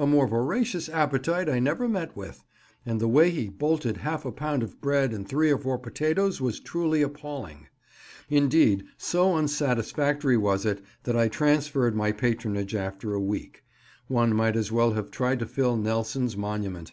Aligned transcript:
A 0.00 0.04
more 0.04 0.26
voracious 0.26 0.88
appetite 0.88 1.48
I 1.48 1.60
never 1.60 1.88
met 1.88 2.16
with, 2.16 2.42
and 2.84 3.00
the 3.00 3.06
way 3.06 3.30
he 3.30 3.48
bolted 3.48 3.98
half 3.98 4.24
a 4.24 4.32
pound 4.32 4.64
of 4.64 4.80
bread 4.80 5.12
and 5.12 5.24
three 5.28 5.48
or 5.52 5.58
four 5.58 5.78
potatoes 5.78 6.40
was 6.40 6.58
truly 6.58 7.02
appalling; 7.02 7.68
indeed, 8.28 8.82
so 8.96 9.36
unsatisfactory 9.36 10.36
was 10.36 10.66
it, 10.66 10.82
that 11.04 11.16
I 11.16 11.28
transferred 11.28 11.94
my 11.94 12.10
patronage 12.10 12.74
after 12.74 13.14
a 13.14 13.20
week; 13.20 13.62
one 14.08 14.34
might 14.34 14.56
as 14.56 14.72
well 14.72 14.94
have 14.94 15.12
tried 15.12 15.38
to 15.38 15.46
fill 15.46 15.76
Nelson's 15.76 16.36
monument. 16.36 16.90